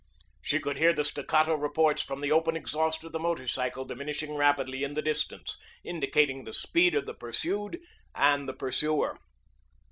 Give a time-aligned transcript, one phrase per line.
[0.41, 4.83] She could hear the staccato reports from the open exhaust of the motorcycle diminishing rapidly
[4.83, 7.79] in the distance, indicating the speed of the pursued
[8.15, 9.19] and the pursuer.